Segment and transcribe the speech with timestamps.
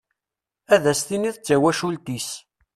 [0.73, 2.29] Ad as-tiniḍ d tawacult-is.